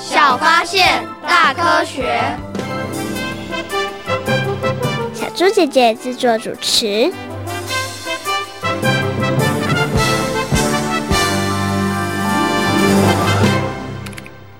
[0.00, 2.20] 小发现，大科学。
[5.12, 7.12] 小猪姐姐制作主持。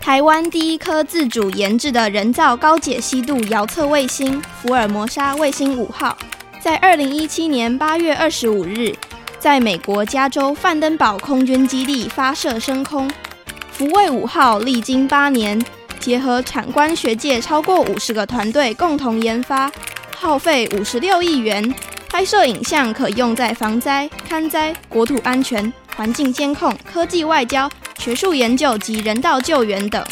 [0.01, 6.16] 台湾第一颗自主研制的人造高解析度遥测卫星“福尔摩沙卫星五号”，
[6.60, 8.93] 在二零一七年八月二十五日，
[9.38, 13.09] 在美国加州范登堡空军基地发射升空。
[13.78, 15.56] 福卫五号历经八年，
[16.00, 19.71] 结合产官学界超过五十个团队共同研发，
[20.16, 21.73] 耗费五十六亿元，
[22.09, 27.71] 拍摄影像可用在防灾、勘灾、国土安全、环境监控、科技外交。
[28.01, 30.04] 学术研究及人道救援等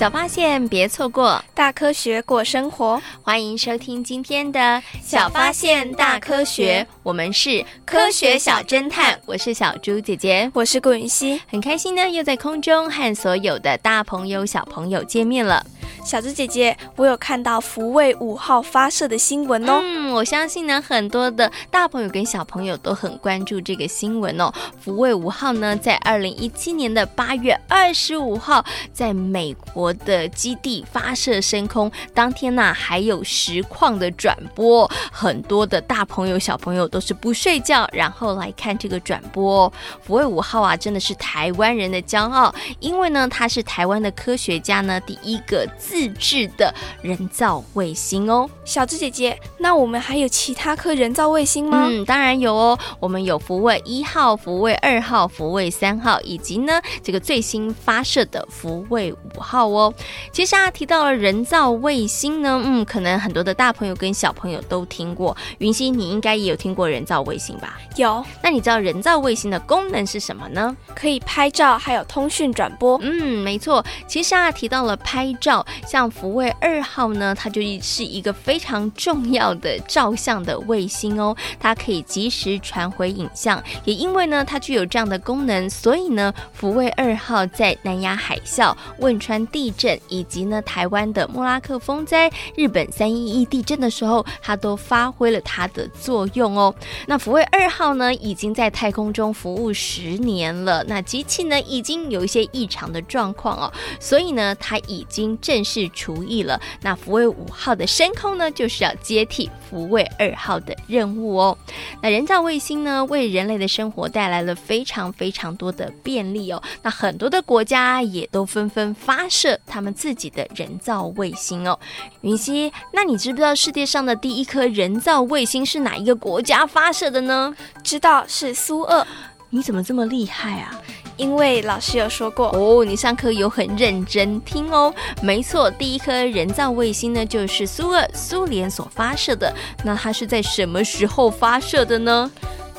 [0.00, 1.44] 小发现，别错过。
[1.52, 2.98] 大科学过生活。
[3.20, 4.58] 欢迎收听今天的
[5.04, 15.62] 《小发现大科学》，我们是科学小侦探，我是小猪姐姐，我是顾云熙，很开心呢，又在空中和所有的大朋友、小朋友见面了。
[16.04, 19.80] 小猪姐姐，我有看到福卫五号发射的新闻哦。
[19.82, 24.52] 嗯，我相信呢，很多的大朋友跟小朋友都很关注这个新闻哦。
[24.80, 45.68] 福卫五号呢，在二零一七年的八月二十五号，在美国的基地发射升空，当天呢、还有实况的转播，很多的大朋友小朋友都是不睡觉，然后来看这个转播、福卫五号啊，真的是台湾人的骄傲，因为呢，他是台湾的科学家呢，第一个。
[45.90, 51.88] 自制的人造卫星哦，小智姐姐，那我们还有其他颗人造卫星吗？
[51.90, 59.92] 嗯，当然有哦，我们有福卫一号、福卫二号、福卫三号，以及呢这个最新发射的福卫五号哦。
[60.30, 65.36] 其实啊，提到了人造卫星呢，嗯，可能很多的大朋友跟小朋友都听过。
[65.58, 67.80] 云溪，你应该也有听过人造卫星吧？
[67.96, 68.24] 有。
[68.40, 70.76] 那你知道人造卫星的功能是什么呢？
[70.94, 72.96] 可以拍照，还有通讯转播。
[73.02, 73.84] 嗯，没错。
[74.06, 75.66] 其实啊，提到了拍照。
[75.86, 83.62] 像福卫二号呢，它就是一个非常重要的照相的卫星哦，它可以及时传回影像。
[83.84, 96.74] 也因为呢，它具有这样的功能，所以呢，福卫二号在南亚海啸、汶川地震以及呢台湾的莫拉克风灾、日本三一一地震的时候，它都发挥了它的作用哦。
[97.06, 105.69] 那福卫二号呢，已经在太空中服务十年了，那机器呢已经有一些异常的状况哦，所以呢，它已经正式。
[105.70, 111.56] 是除役了，那福卫五号的升空呢，就是要接替福卫二号的任务哦。
[112.02, 116.60] 那人造卫星呢，为人类的生活带来了非常非常多的便利哦。
[116.82, 121.78] 那很多的国家也都纷纷发射他们自己的人造卫星哦。
[122.22, 127.54] 云溪，那你知不知道世界上的第一颗人造卫星是哪一个国家发射的呢？
[127.84, 129.06] 知道，是苏俄。
[129.52, 130.80] 你怎么这么厉害啊？
[131.16, 134.94] 因为老师有说过哦，你上课有很认真听哦。
[135.20, 139.52] 没错，第一颗人造卫星呢，就是苏俄苏联所发射的。
[139.84, 142.30] 那它是在什么时候发射的呢？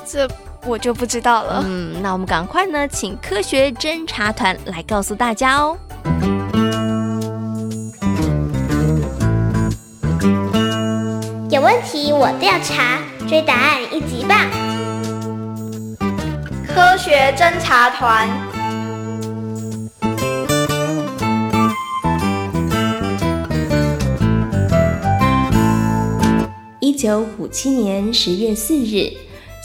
[0.05, 0.25] 这
[0.65, 1.61] 我就不知道了。
[1.67, 5.77] 嗯，那我们赶快呢，请科学侦察团来告诉大家哦。
[11.49, 14.70] 有问题我调查，追答案一级棒。
[16.73, 18.29] 科学侦察团。
[26.79, 29.11] 一九五七年十月四日，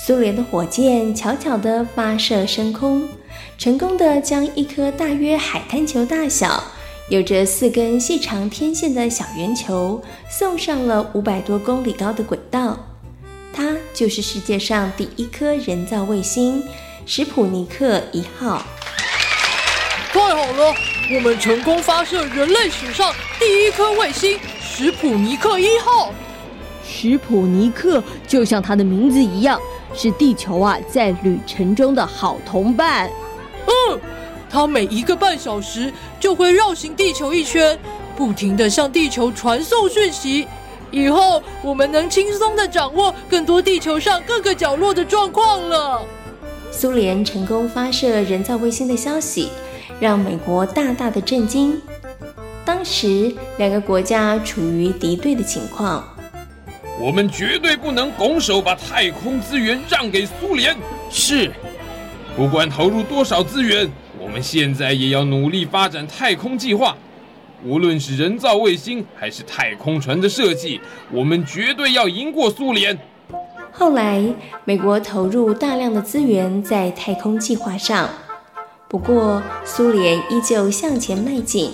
[0.05, 3.09] 苏联的火箭悄悄地发射升空，
[3.57, 6.61] 成功地将一颗大约海滩球大小、
[7.09, 12.77] 有着四根细长天线的小圆球送上了五百多公里高的轨道。
[13.53, 16.63] 它就是世界上第一颗人造卫星。
[17.09, 18.61] 史普尼克一号，
[20.13, 20.75] 太好了！
[21.15, 26.13] 我们成功发射人类史上第一颗卫星——史普尼克一号。
[26.85, 29.61] 史普尼克就像它的名字一样，
[29.95, 33.09] 是地球啊在旅程中的好同伴。
[33.67, 34.01] 嗯，
[34.51, 37.79] 它每一个半小时就会绕行地球一圈，
[38.17, 40.49] 不停的向地球传送讯息。
[40.91, 46.05] 以后我们能轻松的掌握更多地球上各个角落的状况了。
[46.77, 49.49] 苏联成功发射人造卫星的消息，
[49.99, 51.81] 让美国大大的震惊。
[52.67, 56.07] 当时两个国家处于敌对的情况。
[57.01, 60.77] 我们绝对不能拱手把太空资源让给苏联。
[61.11, 61.51] 是，
[62.37, 63.91] 不管投入多少资源，
[64.21, 66.95] 我们现在也要努力发展太空计划。
[67.65, 70.79] 无论是人造卫星还是太空船的设计，
[71.11, 72.99] 我们绝对要赢过苏联。
[73.79, 74.35] 后来，
[74.65, 78.09] 美国投入大量的资源在太空计划上，
[78.89, 81.71] 不过苏联依旧向前迈进。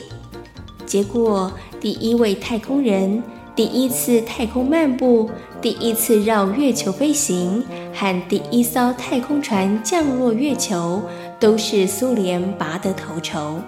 [0.84, 3.22] 结果，第一位太空人。
[3.54, 7.62] 第一次太空漫步，第一次绕月球飞行，
[7.94, 11.02] 和第一艘太空船降落月球，
[11.38, 13.60] 都是苏联拔得头筹。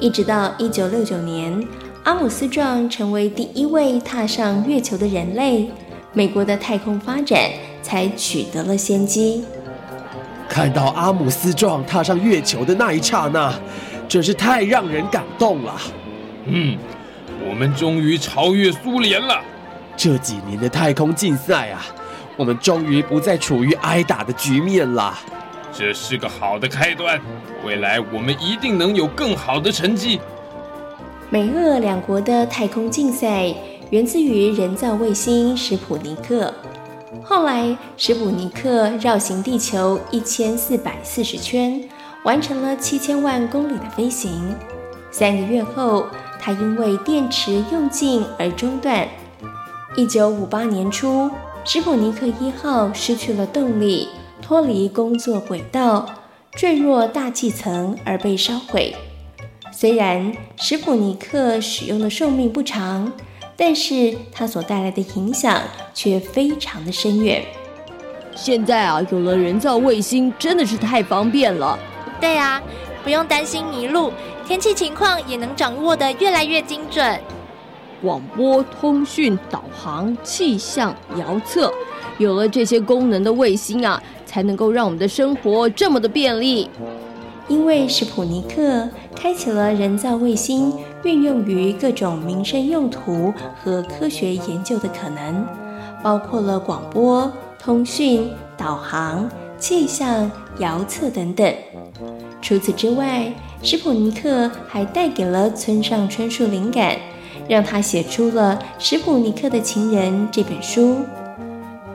[0.00, 1.64] 一直到一九六九年，
[2.02, 5.70] 阿姆斯壮成为第一位踏上月球的人类，
[6.18, 7.48] 美国的太空发展
[7.80, 9.44] 才取得了先机。
[10.48, 13.54] 看到阿姆斯壮踏上月球的那一刹那，
[14.08, 15.80] 真是太让人感动了。
[16.46, 16.76] 嗯。
[17.48, 19.40] 我们终于超越苏联了。
[19.96, 21.86] 这几年的太空竞赛啊，
[22.36, 25.16] 我们终于不再处于挨打的局面了。
[25.72, 27.20] 这是个好的开端，
[27.64, 30.18] 未来我们一定能有更好的成绩。
[31.30, 33.54] 美俄两国的太空竞赛
[33.90, 36.52] 源自于人造卫星史普尼克。
[37.24, 41.82] 后来，史普尼克绕行地球一千四百四十圈，
[42.22, 44.54] 完成了七千万公里的飞行。
[45.10, 46.06] 三个月后，
[46.38, 49.08] 它因为电池用尽而中断。
[49.96, 51.30] 一九五八年初，
[51.64, 54.08] 史普尼克一号失去了动力，
[54.42, 56.04] 脱离工作轨道，
[56.52, 58.94] 坠落大气层而被烧毁。
[59.72, 63.10] 虽然史普尼克使用的寿命不长，
[63.60, 65.60] 但是它所带来的影响
[65.92, 67.44] 却非常的深远。
[68.36, 71.76] 现在啊，有了人造卫星，真的是太方便了。
[72.20, 72.62] 对啊，
[73.02, 74.12] 不用担心迷路。
[74.46, 77.20] 天气情况也能掌握得越来越精准，
[78.00, 81.72] 广播、通讯、导航、气象、遥测，
[82.18, 86.70] 有了这些功能的卫星啊，才能够让我们的生活这么的便利。
[87.48, 90.72] 因为史普尼克开启了人造卫星
[91.02, 95.46] 运用于各种民生用途和科学研究的可能，
[96.02, 99.28] 包括了广播、通讯、导航、
[99.58, 101.52] 气象、遥测等等。
[102.42, 106.96] 除此之外，史普尼克还带给了村上春树灵感，
[107.48, 110.98] 让他写出了《史普尼克的情人》这本书。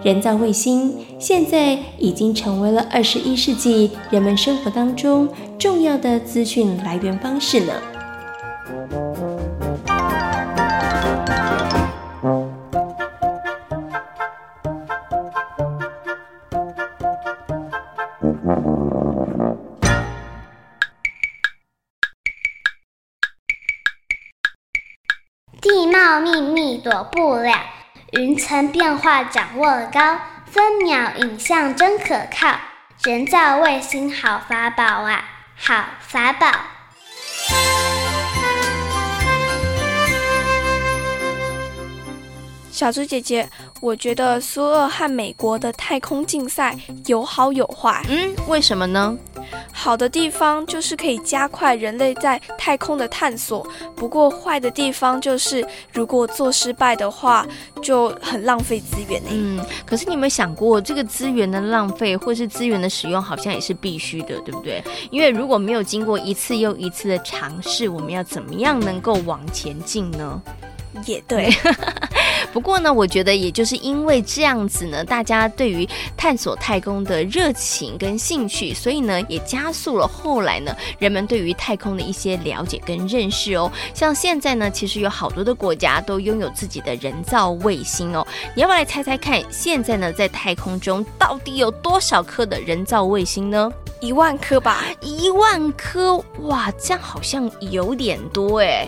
[0.03, 7.73] 人造卫星现在已经成为了二十一世纪人们生活当中重要的资讯来源方式呢。
[25.61, 27.72] 地貌秘密躲不了，
[28.13, 32.55] 云层变化掌握高，分秒影像真可靠，
[33.03, 35.25] 人造卫星好法宝啊，
[35.57, 36.47] 好法宝！
[42.73, 43.47] 小猪姐姐，
[43.81, 46.75] 我觉得苏俄和美国的太空竞赛
[47.05, 48.03] 有好有坏。
[48.09, 49.15] 嗯，为什么呢？
[49.71, 53.63] 好的地方就是可以加快人类在太空的探索，
[53.95, 57.45] 不过坏的地方就是如果做失败的话，
[57.79, 59.21] 就很浪费资源。
[59.29, 64.83] 嗯，可是你有没有想过，这个资源的浪费或是资源的使用，好像也是必须的，对不对？
[65.11, 70.41] 因为如果没有经过一次又一次的尝试，我们要怎么样能够往前进呢？
[71.05, 71.51] 也对。
[72.53, 83.71] 不过呢，我觉得也就是因为这样子呢，大家对于探索太空的热情跟兴趣，所以呢，也加速了后来呢，人们对于太空的一些了解跟认识哦。
[83.95, 88.25] 像现在呢，其实有好多的国家都拥有自己的人造卫星哦。
[88.55, 93.71] 你要不要来猜猜看，现在呢，在太空中到底有多少颗的人造卫星呢？
[93.99, 94.83] 一万颗吧？
[95.01, 96.23] 一万颗？
[96.41, 98.87] 哇，这样好像有点多哎。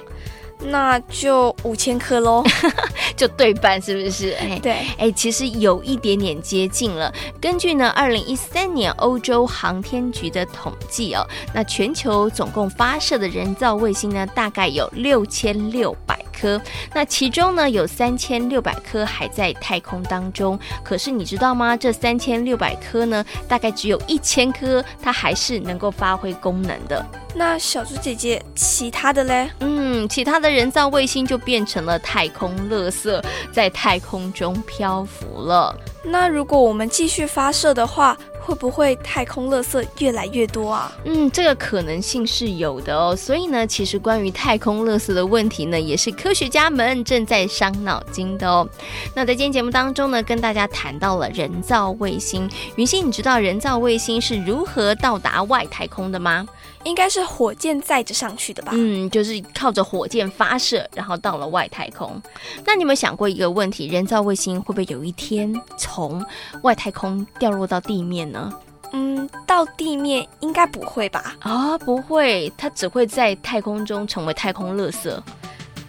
[0.60, 2.44] 那就五千颗喽，
[3.16, 4.32] 就对半，是不是？
[4.32, 7.14] 哎，对，哎，其实有一点点接近了。
[7.40, 16.62] 根据呢，二零一三年欧洲航天局的统计哦，那全球总共发射的人造卫星呢，大概有六千六百颗。
[16.94, 20.60] 那其中呢，有三千六百颗还在太空当中。
[20.84, 21.76] 可是你知道吗？
[21.78, 27.06] 这三千六百颗呢，大概只有一千颗，它还是能够发挥功能的。
[27.34, 29.50] 那小猪姐姐，其他的嘞？
[29.60, 35.76] 嗯，其他的人造卫星就变成了太空垃圾，在太空中漂浮了。
[36.04, 40.92] 那如果我们继续发射的话，会不会太空垃圾越来越多啊？
[41.04, 43.16] 嗯，这个可能性是有的哦。
[43.16, 48.68] 所以呢，其实关于太空垃圾的问题呢，也是科学家们正在伤脑筋的哦。
[49.16, 52.48] 那在今天节目当中呢，跟大家谈到了人造卫星。
[52.76, 56.48] 云星，你知道人造卫星是如何到达外太空的吗？
[56.86, 58.72] 应该是火箭载着上去的吧？
[58.74, 62.22] 嗯，就是靠着火箭发射，然后到了外太空。
[62.66, 63.88] 那你有没有想过一个问题？
[63.88, 66.26] 人造卫星会不会有一天从
[66.62, 68.54] 外太空掉落到地面呢？
[68.94, 71.36] 嗯，到地面应该不会吧？
[71.42, 75.20] 啊、哦，不会，它只会在太空中成为太空垃圾。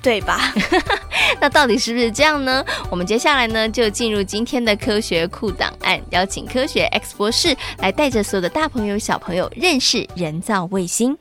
[0.07, 0.55] 对吧？
[1.43, 2.65] 那到底是不是这样呢？
[2.89, 11.19] 我们接下来呢，就进入今天的科学酷档案，邀请科学 X 博士来带着所有的大朋友小朋友认识人造卫星。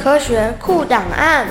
[0.00, 1.48] 科学酷档案。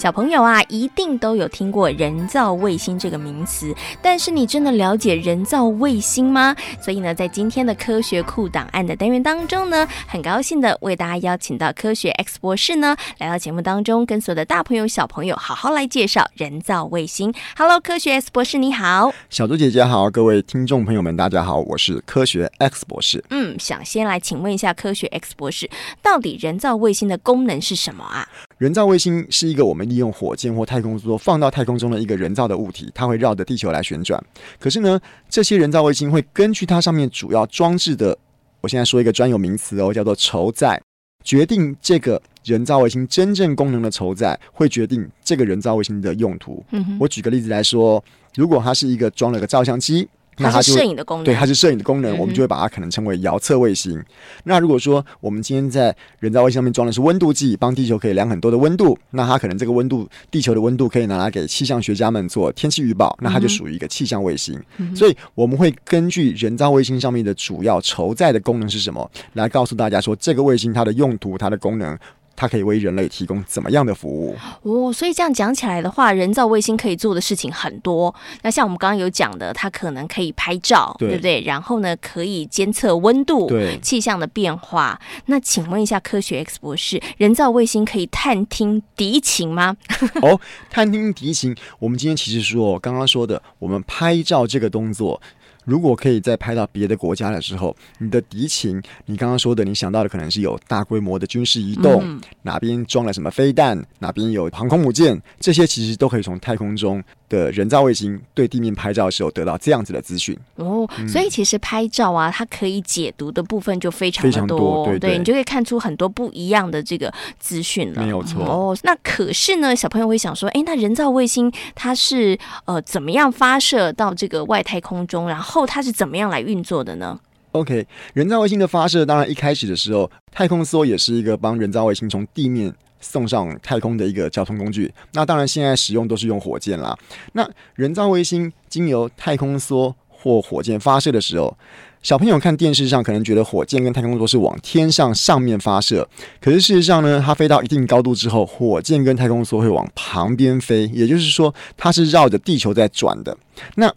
[0.00, 6.56] 小朋友啊，一定都有听过人造卫星这个名词，但是你真的了解人造卫星吗？
[6.80, 17.34] 所以呢，在今天的科学库档案的单元当中呢，很高兴的为大家邀请到科学 X 博士呢，来到节目当中，跟所有的大朋友小朋友好好来介绍人造卫星。
[17.58, 23.22] Hello，科学 X 博士你好，小猪姐姐好，各位听众朋友们大家好，我是科学 X 博士。
[23.28, 25.68] 嗯，想先来请问一下科学 X 博士，
[26.00, 28.26] 到底人造卫星的功能是什么啊？
[28.60, 34.22] 人造卫星是一个我们利用火箭或太空梭放到太空中的一个人造的物体，它会绕着地球来旋转。
[34.58, 35.00] 可是呢，
[35.30, 38.14] 这些人造卫星会根据它上面主要装置的，
[38.60, 40.78] 我现在说一个专有名词哦，叫做筹载，
[41.24, 46.62] 决定这个人造卫星真正功能的筹载，会决定这个人造卫星的用途。
[46.98, 50.06] 我举个例子来说，如果它是一个装了个照相机。
[50.40, 53.98] 那它是摄影的功能，对，它是摄影的功能，我们就会把它可能称为遥测卫星。
[53.98, 54.04] 嗯、
[54.44, 64.60] 那如果说我们今天在人造卫星上面装的是温度计，帮地球可以量很多的温度，那它可能这个温度，地球的温度可以拿来给气象学家们做天气预报，那它就属于一个气象卫星。
[64.78, 71.98] 嗯、所以我们会根据人造卫星上面的主要筹载的功能是什么，来告诉大家说这个卫星它的用途、它的功能。
[72.40, 74.34] 它可以为人类提供怎么样的服务？
[74.62, 78.14] 哦，所以这样讲起来的话，人造卫星可以做的事情很多。
[78.40, 81.42] 那像我们刚刚有讲的，它可能可以拍照，对，对不对？
[81.42, 84.98] 然后呢，可以监测温度、对气象的变化。
[85.26, 89.76] 那请问一下，科学 X 博士，人造卫星可以探听敌情吗？
[90.22, 95.20] 哦，探听敌情，我们今天其实说刚刚说的，我们拍照这个动作。
[95.64, 110.36] 如果可以再拍到别的国家的时候，你的敌情，你刚刚说的，你想到的可能是有大规模的军事移动，嗯、哪边装了什么飞弹，哪边有航空母舰，这些其实都可以从太空中的人造卫星对地面拍照的时候得到这样子的资讯。
[110.56, 118.02] 哦，所以其实拍照啊，它可以解读的部分就非常多，非常多对，对，对，你就可以看出很多不一样的这个资讯了。
[118.02, 118.44] 没有错。
[118.44, 127.18] 哦，那可是呢，小朋友会想说，哎，那人造卫星它是呃怎么样发射到这个外太空中，然后后它是怎么样来运作的呢
[127.52, 134.92] ？OK，人造卫星的发射，当然一开始的时候，太空梭也是一个帮人造卫星从地面送上太空的一个交通工具。
[135.12, 136.96] 那当然现在使用都是用火箭啦。
[137.32, 141.56] 那人造卫星经由太空梭或火箭发射的时候，
[142.02, 146.08] 小朋友看电视上可能觉得火箭跟太空梭是往天上上面发射，
[146.40, 153.36] 可是事实上呢，它飞到一定高度之后，火箭跟太空梭会往旁边飞，也就是说，它是绕着地球在转的。
[153.76, 153.92] 那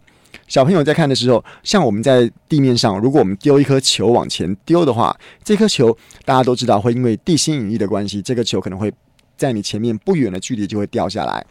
[0.46, 8.92] 小朋友在看的时候，像我们在地面上，如果我们丢一颗球往前丢的话，这颗球大家都知道会因为地心引力的关系，这个球可能会
[9.36, 11.44] 在你前面不远的距离就会掉下来。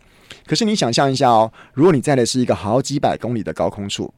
[0.46, 4.14] 可是你想象一下哦，如果你在的是一个好几百公里的高空处，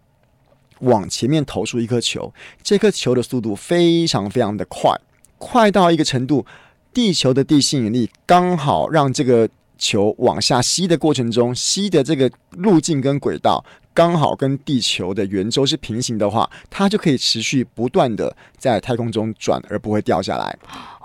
[0.79, 4.91] 往前面投出一颗球，这颗球的速度非常非常的快，
[5.37, 6.45] 快到一个程度，
[6.93, 13.63] 地球的地心引力刚好让这个球往下吸的过程中，吸的这个路径跟轨道。
[13.93, 20.53] 刚好跟地球的圆周是平行的话，它就可以持续不断的在太空中转，而不会掉下来。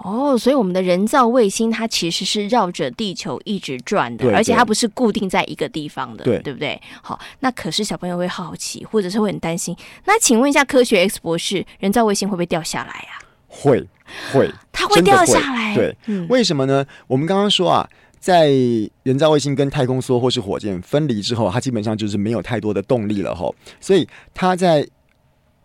[0.02, 6.82] 哦，所以我们的人造卫星它其实是绕着地球一直转的，而且它不是固定在一个地方的，对，对不对？
[7.00, 9.76] 好，那可是小朋友会好奇，或者是会很担心。
[10.06, 13.20] 那请问一下，科学 X 博士，人造卫星会不会掉下来呀？
[13.46, 13.86] 会，
[14.32, 15.76] 会，它会掉下来。
[15.76, 16.84] 对，嗯，为什么呢？
[17.06, 17.88] 我们刚刚说啊。
[18.20, 18.50] 在
[19.02, 24.86] 人造卫星跟太空梭或是火箭分离之后，它基本上就是没有太多的动力了吼，所以它在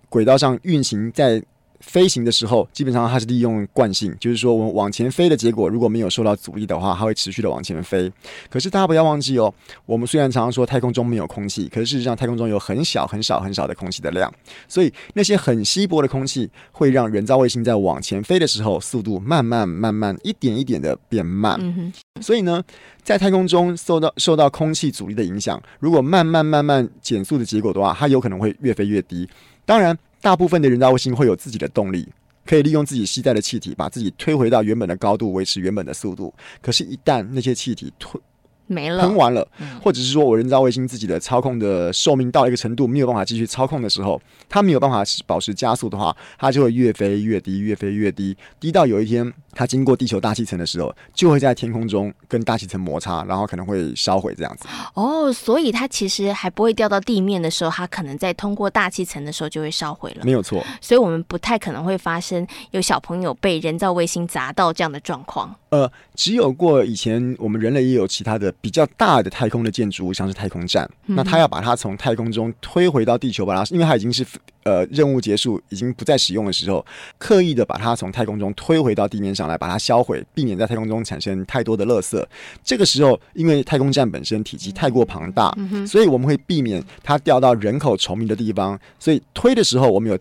[0.07, 1.43] 轨道上运行在
[1.79, 8.12] 飞行的时候，基本上它是利用惯性，就是说我们往前飞的结果，如果没有受到阻力的话，它会持续的往前飞。
[8.50, 9.53] 可是大家不要忘记哦，
[9.86, 14.32] 我们虽然常常说太空中没有空气，可是事实上太空中有很小很少很少的空气的量，
[14.67, 21.58] 所以那些很稀薄的空气会让人造卫星在往前飞的时候，速度慢慢慢慢一点一点的变慢。
[21.62, 21.91] 嗯，
[22.22, 22.63] 所以呢，
[23.03, 29.27] 在太空中受到受到空气阻力的影响，如果慢慢慢慢减速的结果的话，它有可能会越飞越低。
[29.65, 29.98] 当然。
[30.25, 32.10] 大部分的人造卫星会有自己的动力，
[32.48, 36.34] 可以利用自己携带的气体把自己推回到原本的高度，维持原本的速度。
[36.63, 38.20] 可是，一旦那些气体推
[38.65, 39.48] 没了，喷完了，
[39.84, 54.67] 或者是说我人造卫星自己的操控的寿命到一个程度，没有办法继续操控的时候，它没有办法保持加速的话，它就会越飞越低，越飞越低，低到有一天它经过地球大气层的时候，就会在天空中跟大气层摩擦，然后可能会烧毁这样子。
[54.93, 60.25] 哦，所以它其实还不会掉到地面的时候，它可能在通过大气层的时候就会烧毁了。
[60.25, 65.55] 没有错，所以我们不太可能会发生有小朋友被人造卫星砸到这样的状况。
[65.69, 74.25] 呃，只有过以前我们人类也有其他的比较大的太空的建筑物，像是太空站，嗯、那他要把它从太空中推回到地球，把它，因为它已经是
[74.65, 76.86] 呃任务结束，已经不再使用的时候，
[77.17, 82.24] 刻意的把它从太空中推回到地面上来，把它销毁，避免在太空中产生太多的垃圾。
[82.63, 90.19] 这个时候，因为太空站本身体积太过庞大，嗯，所以我们会避免它掉到人口稠密的地方，所以推的时候，我们有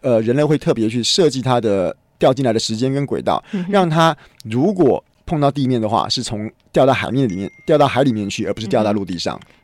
[0.00, 1.94] 呃人类会特别去设计它的。
[2.20, 9.40] 掉进来的时间跟轨道，让它如果碰到地面的话，是从掉到海面里面，掉到海里面去，而不是掉到陆地上。
[9.42, 9.59] 嗯，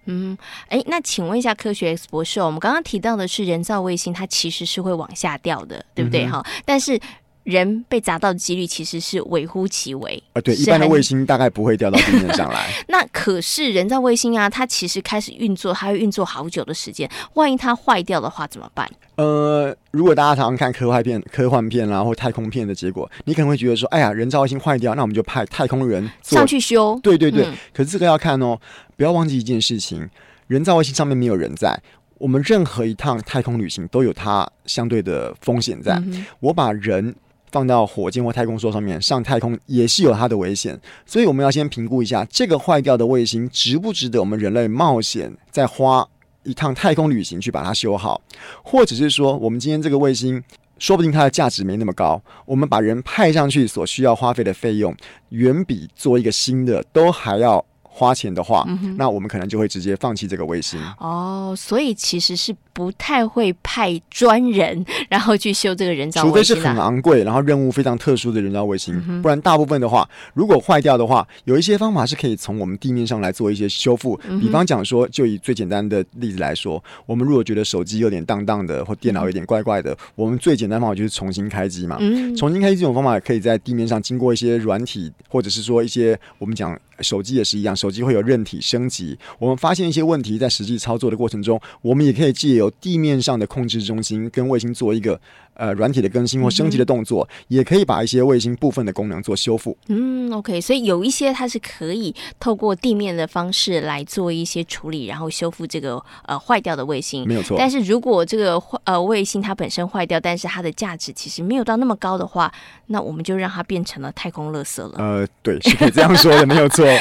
[0.68, 6.26] 哎，那请问一下科学 X 博士，我们刚刚提到的是人造卫星，它其实是会往下掉的，对不对？
[6.26, 7.00] 哈、嗯，但是。
[7.46, 12.68] 人被砸到的几率其实是微乎其微啊，对，一般的卫星大概不会掉到地面上来。
[12.88, 17.08] 那可是人造卫星啊，它其实开始运作，它会运作好久的时间。
[17.34, 18.90] 万一它坏掉的话怎么办？
[19.14, 26.98] 呃，如果大家常常看科幻片、科幻片啦或太空片的结果，你可能会觉得说，哎呀，人造卫星坏掉，那我们就派太空人上去修。
[27.00, 28.58] 对对对，嗯，可是这个要看哦，
[28.96, 30.10] 不要忘记一件事情，
[30.48, 31.80] 人造卫星上面没有人在，
[32.18, 35.92] 我们任何一趟太空旅行都有它相对的风险在。
[36.06, 37.14] 嗯，我把人。
[37.50, 46.06] 放到火箭或太空梭上面上太空也是有它的危险，所以我们要先评估一下这个坏掉的卫星值不值得我们人类冒险再花
[46.42, 48.20] 一趟太空旅行去把它修好，
[48.62, 50.42] 或者是说我们今天这个卫星
[50.78, 54.94] 说不定它的价值没那么高，我们把人派上去所需要花费的费用
[55.30, 57.64] 远比做一个新的都还要。
[57.98, 58.62] 花钱的话，
[58.98, 61.54] 那我们可能就会直接放弃这个卫星哦。
[61.56, 74.38] 所以其实是不太会派专人 然后去修这个人造卫星，啊，除非是很昂贵，然后任务非常特殊的人造卫星，嗯，不然大部分的话，如果坏掉的话，有一些方法是可以从我们地面上来做一些修复，嗯。
[74.38, 81.96] 比方讲说，就以最简单的例子来说，我们如果觉得手机有点荡荡的，或电脑有点怪怪的，嗯，我们最简单的方法就是重新开机嘛。
[82.00, 86.78] 嗯，重新开机这种方法可以在地面上经过一些软体，或者是说一些我们讲。
[87.00, 89.18] 手机也是一样，手机会有韧体升级。
[89.38, 95.20] 我们发现一些问题，在实际操作的过程中，我们也可以借由地面上的控制中心跟卫星做一个。
[95.58, 99.74] 呃，软体的更新或升级的动作，嗯，也可以把一些卫星部分的功能做修复。
[99.88, 107.26] 嗯，OK，所以有一些它是可以透过地面的方式来做一些处理，然后修复这个呃坏掉的卫星。
[107.26, 107.56] 没有错。
[107.58, 112.52] 但是如果这个呃卫星它本身坏掉，但是它的价值其实没有到那么高的话，
[112.88, 114.92] 那我们就让它变成了太空垃圾了。
[114.98, 116.84] 呃，对，是可以这样说的，没有错。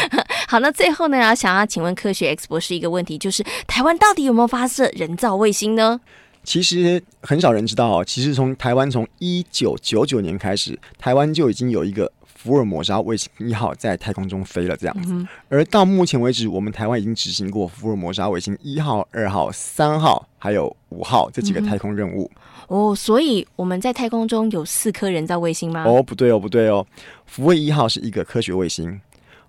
[0.47, 5.99] 好，那最后呢，想要请问科学 X 博士一个问题，就是台湾到底有没有发射人造卫星呢？
[6.43, 8.05] 其实很少人知道哦。
[8.05, 15.11] 其实从台湾从一九九九年开始，台湾就已经有一个福尔摩沙卫星一号在太空中飞了这样子。
[15.11, 15.27] 嗯。
[15.49, 22.29] 而到目前为止，我们台湾已经执行过福尔摩沙卫星一号、二号、三号，还有五号这几个太空任务。
[22.35, 22.41] 嗯。
[22.67, 25.83] 哦，所以我们在太空中有四颗人造卫星吗？
[25.87, 26.85] 哦，不对哦，不对哦。
[27.25, 29.01] 福卫一号是一个科学卫星。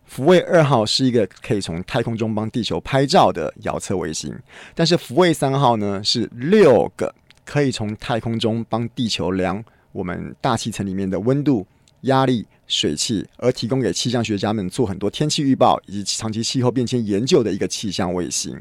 [0.06, 4.34] 福卫二号是一个可以从太空中帮地球拍照的遥测卫星，
[4.74, 7.14] 但是福卫三号呢，是六个
[7.44, 11.66] 可以从太空中帮地球量我们大气层里面的温度、
[12.02, 18.58] 压力、水汽，而提供给气象学家们做很多天气预报以及长期气候变迁研究的一个气象卫星。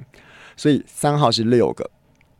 [0.58, 1.90] 所以三号是六个。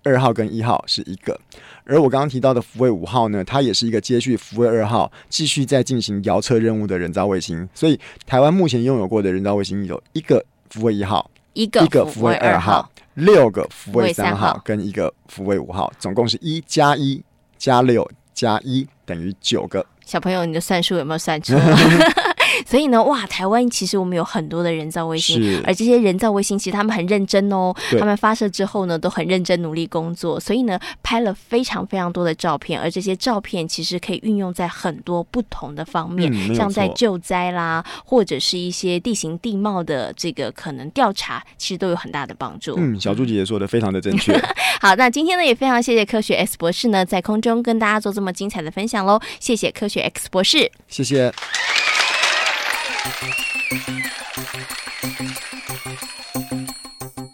[0.06, 1.38] 二号跟一号是一个，
[1.84, 7.68] 而我刚刚提到的福卫五号呢，它也是一个接续福卫二号继续在进行遥测任务的人造卫星。
[7.74, 17.22] 所以台湾目前拥有过的人造卫星有一个福卫一号，一个福卫二号，六个福卫三号跟一个福卫五号，总共是一加一
[17.58, 19.86] 加六加一等于九个。
[20.06, 21.62] 小朋友，你的算术有没有算出来？
[22.66, 42.76] 所以呢，哇，台湾其实我们有很多的人造卫星，而这些人造卫星其实他们很认真哦，他们发射之后呢，都很认真努力工作，所以呢，拍了非常非常多的照片，而这些照片其实可以运用在很多不同的方面，嗯、像在救灾啦，或者是一些地形地貌的这个可能调查，其实都有很大的帮助。
[42.78, 44.36] 嗯，小朱姐姐说的非常的正确。
[44.82, 51.34] 好，那今天呢，也非常谢谢科学 X 博士呢，在空中跟大家做这么精彩的分享喽，谢谢科学 X 博士，谢谢。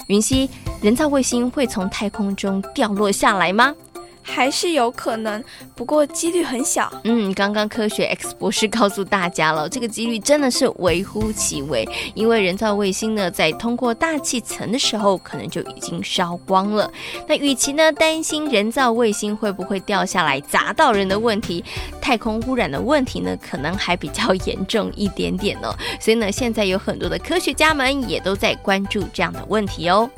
[0.08, 0.50] 云溪，
[0.82, 3.74] 人造卫星会从太空中掉落下来吗？
[4.22, 5.44] 还是有可能，
[5.76, 6.92] 不过几率很小。
[7.04, 16.92] 嗯，刚刚科学 X 博士告诉大家了，这个几率真的是微乎其微，因为人造卫星呢，在通过大气层的时候，可能就已经烧光了。
[17.28, 21.64] 那与其呢担心人造卫星会不会掉下来砸到人的问题，
[22.00, 25.76] 太空污染的问题呢，可能还比较严重一点点哦。
[26.00, 30.10] 所以呢，现在有很多的科学家们也都在关注这样的问题哦。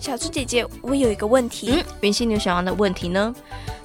[0.00, 1.70] 小猪姐姐，我有一个问题。
[1.72, 3.32] 嗯，云溪牛小王的问题呢？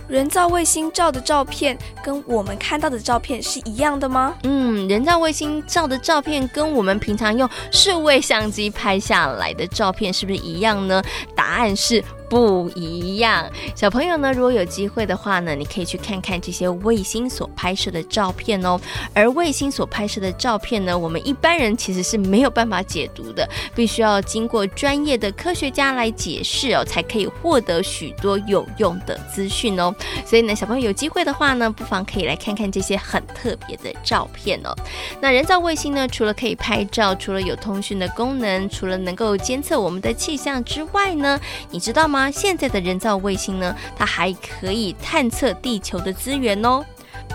[0.08, 4.36] 人造卫星照的照片跟我们看到的照片是一样的吗？
[4.43, 11.04] 嗯，人造卫星照的照片跟我们平常用数位相机拍下来的照片是不是一样呢？
[11.36, 12.04] 答案是。
[12.36, 18.78] 不一样，小朋友呢，如果有机会的话呢，你可以去看看这些卫星所拍摄的照片哦。
[19.13, 29.95] 而卫星所拍摄的照片呢，我们一般人其实是没有办法解读的，必须要经过专业的科学家来解释哦，才可以获得许多有用的资讯哦。
[30.26, 34.76] 所以呢，小朋友有机会的话呢，不妨可以来看看这些很特别的照片哦。
[35.21, 41.39] 那人造卫星呢，除了可以拍照，除了有通讯的功能，除了能够监测我们的气象之外呢，
[41.71, 42.25] 你知道吗？
[42.30, 46.84] 现在的人造卫星呢，它还可以探测地球的资源哦。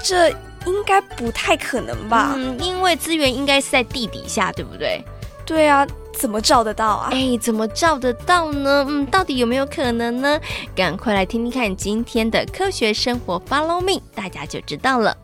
[0.03, 0.29] 这
[0.67, 2.35] 应该不太可能吧？
[2.37, 5.03] 嗯，因为资源应该是在地底下，对不对？
[5.47, 7.11] 对啊，怎么照得到啊？
[7.13, 8.87] 哎，怎么照得到呢？
[8.89, 10.39] 嗯，到底有没有可能呢？
[10.77, 15.17] 赶快来听听看今天的科学生活，Follow me，大家就知道了。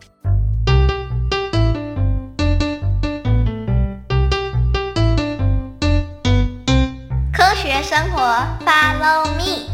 [7.76, 8.18] 学生活
[8.64, 9.68] ，Follow me。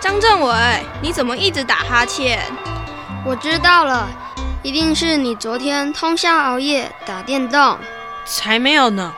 [0.00, 0.54] 张政委，
[1.02, 2.40] 你怎么一直打哈欠？
[3.26, 4.08] 我知道了，
[4.62, 7.78] 一定是你昨天通宵熬夜打电动。
[8.24, 9.12] 才没有呢，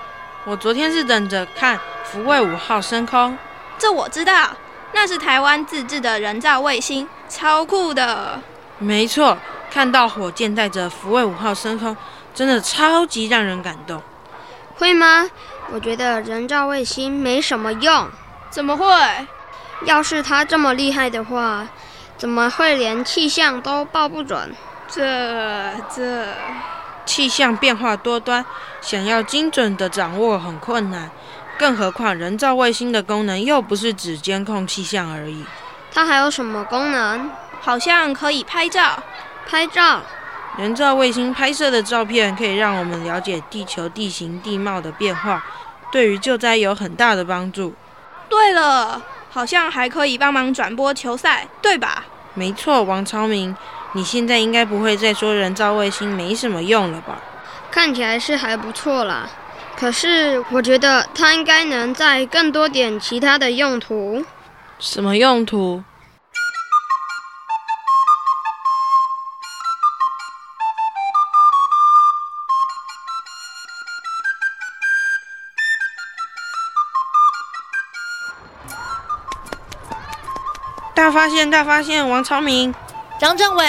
[0.47, 3.39] 我昨天是等着看福卫五号升空。
[3.79, 4.51] 这我知道。
[4.93, 8.41] 那是台湾自制的人造卫星，超酷的。
[8.79, 9.37] 没错，
[9.71, 11.97] 看到火箭带着福卫五号升空，
[12.35, 14.03] 真的超级让人感动。
[14.77, 15.29] 会吗？
[15.73, 18.09] 我觉得人造卫星没什么用。
[18.51, 18.87] 怎么会？
[19.85, 21.67] 要是它这么厉害的话，
[22.19, 24.55] 怎么会连气象都报不准？
[24.89, 26.27] 这这，
[27.07, 28.45] 气象变化多端，
[28.81, 31.11] 想要精准的掌握很困难。
[31.61, 35.45] 更何况，人造卫星的功能又不是只监控气象而已。
[35.93, 37.31] 它还有什么功能？
[37.61, 38.99] 好像可以拍照。
[39.47, 40.01] 拍照。
[40.57, 45.45] 人造卫星拍摄的照片可以让我们了解地球地形地貌的变化，
[45.93, 47.75] 对于救灾有很大的帮助。
[48.31, 52.05] 对了，好像还可以帮忙转播球赛，对吧？
[52.33, 53.55] 没错，王超明，
[53.93, 57.19] 你现在应该不会再说人造卫星没什么用了吧？
[57.71, 59.29] 看起来是还不错啦。
[59.81, 64.23] 可是，我觉得它应该能在更多点其他的用途。
[64.79, 65.83] 什么用途？
[80.95, 81.51] 大发现！
[81.51, 82.07] 大发现！
[82.07, 82.75] 王超明，
[83.19, 83.67] 张政委，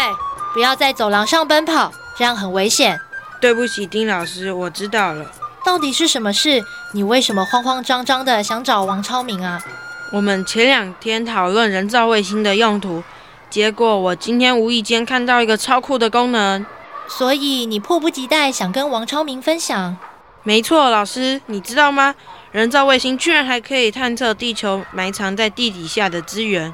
[0.54, 3.00] 不要在走廊上奔跑，这样很危险。
[3.40, 5.32] 对不起，丁老师，我知道了。
[5.64, 6.64] 到底是什么事？
[6.94, 9.64] 你为什么慌慌张张的想找王超明啊？
[10.12, 13.04] 我们前两天讨论人造卫星的用途，
[13.50, 16.66] 结果我今天无意间看到一个超酷的功能，
[17.08, 19.96] 所以你迫不及待想跟王超明分享。
[20.44, 22.16] 没错，老师，你知道吗？
[22.52, 26.74] 人造卫星居然还可以探测地球埋藏在地底下的资源。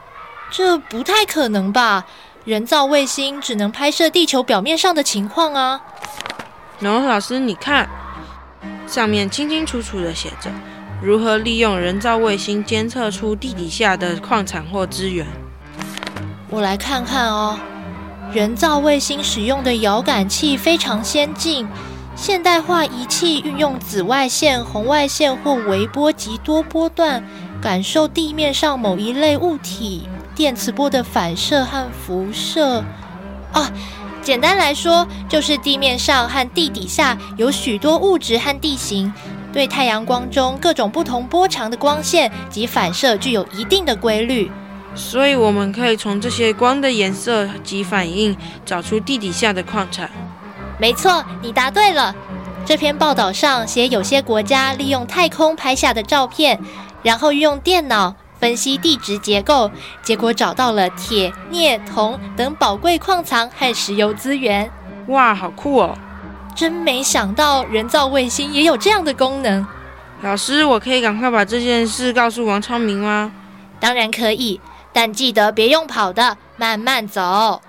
[0.49, 2.05] 这不太可能吧？
[2.45, 5.81] 人造卫星只能拍摄地球表面上的情况啊。
[6.79, 7.87] 然后，老师，你看。
[8.87, 10.49] 上面清清楚楚地写着，
[11.01, 15.25] 如何利用人造卫星监测出地底下的矿产或资源。
[16.49, 17.59] 我来看看哦，
[18.31, 21.67] 人造卫星使用的遥感器非常先进，
[22.15, 27.23] 现代化仪器运用紫外线、红外线或微波及多波段，
[27.61, 32.83] 感受地面上某一类物体电磁波的反射和辐射。
[33.51, 33.71] 啊，
[34.27, 39.13] 简单来说，就是地面上和地底下有许多物质和地形，
[39.53, 44.51] 对太阳光中各种不同波长的光线及反射具有一定的规律。
[44.93, 48.35] 所以，我们可以从这些光的颜色及反应，
[48.65, 50.11] 找出地底下的矿产。
[50.77, 52.13] 没错，你答对了。
[52.65, 56.59] 这篇报道上写，有些国家利用太空拍下的照片，
[57.01, 59.71] 然后运用电脑分析地质结构，
[60.03, 64.71] 结果找到了铁、镍、铜等宝贵矿藏和石油资源。
[65.07, 65.97] 哇，好酷哦！
[66.55, 69.65] 真没想到人造卫星也有这样的功能。
[70.21, 73.31] 老师，我可以赶快把这件事告诉王昌明吗？
[73.79, 74.59] 当然可以，
[74.91, 77.61] 但记得别用跑的，慢慢走。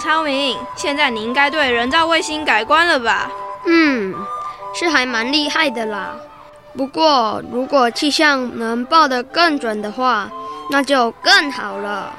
[0.00, 3.30] 超明，现在你应该对人造卫星改观了吧？
[3.66, 4.14] 嗯，
[4.74, 6.16] 是还蛮厉害的啦。
[6.76, 10.30] 不过，如果气象能报得更准的话，
[10.70, 12.14] 那就更好了。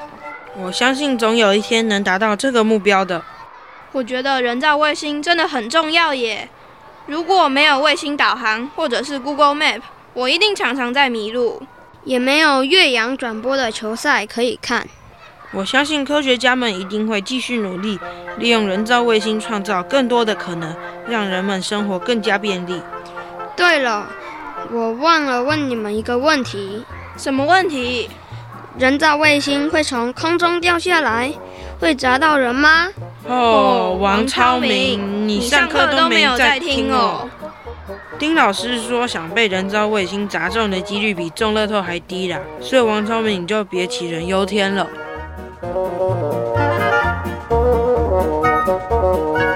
[0.57, 3.23] 我相信总有一天能达到这个目标的。
[3.93, 6.47] 我觉得人造卫星真的很重要耶。
[7.07, 9.81] 如果没有卫星导航或者是 Google Map，
[10.13, 11.63] 我一定常常在迷路。
[12.03, 14.87] 也没有岳阳转播的球赛可以看。
[15.53, 17.99] 我相信科学家们一定会继续努力，
[18.37, 20.73] 利用人造卫星创造更多的可能，
[21.07, 22.81] 让人们生活更加便利。
[23.55, 24.07] 对了，
[24.71, 26.85] 我忘了问你们一个问题。
[27.17, 28.09] 什么问题？
[28.77, 31.33] 人造卫星会从空中掉下来，
[31.79, 32.87] 会砸到人吗？
[33.27, 37.29] 哦，王超明，你上课都没有在听哦。
[38.17, 44.87] 丁老师说，想被人造卫星砸中的几率比中乐透还低啦，所以王超明你就别杞人忧天了。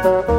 [0.05, 0.34] Thank you.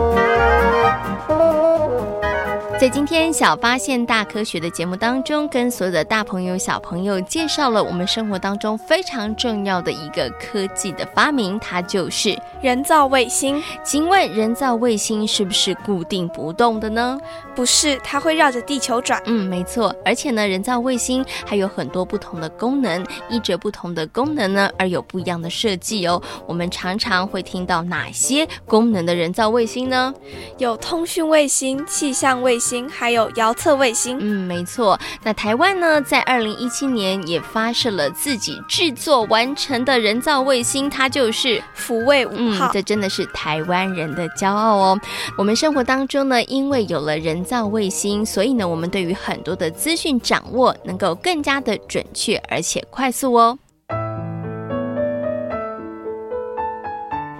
[2.87, 13.61] 在今天小发现大科学的节目当中，跟所有的大朋友小朋友介绍了我们生活当中非常重要的一个科技的发明，它就是人造卫星。
[13.83, 17.18] 请问人造卫星是不是固定不动的呢？
[17.57, 19.20] 不是，它会绕着地球转。
[19.27, 19.92] 嗯，没错。
[20.05, 26.22] 而且呢，人造卫星还有很多不同的功能，依着不同的功能呢而有不一样的设计哦。
[26.46, 30.14] 我们常常会听到哪些功能的人造卫星呢？
[30.59, 32.75] 有通讯卫星、气象卫星。
[32.90, 34.98] 还有遥测卫星，嗯，没错。
[35.22, 42.66] 那台湾呢，在二零一七年也发射了自己制作完成的人造卫星，它就是福卫五号。
[42.66, 45.00] 嗯，这真的是台湾人的骄傲哦。
[45.38, 53.58] 我们生活当中呢，因为有了人造卫星，所以呢，我们对于很多的资讯掌握能够更加的准确而且快速哦。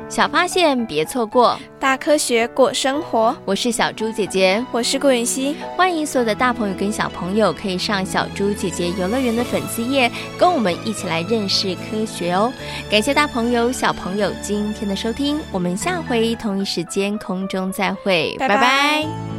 [0.09, 3.37] 小发现，别错过；大科学，过生活。
[3.45, 5.57] 我是小猪姐姐，我是顾云熙。
[5.77, 12.53] 欢迎所有的大朋友跟小朋友可以上小猪姐姐游乐园的粉丝页，跟我们一起来认识科学哦。
[12.89, 18.55] 感谢大朋友、小朋友今天的收听，我们下回同一时间空中再会，拜拜。
[18.55, 19.36] 拜拜。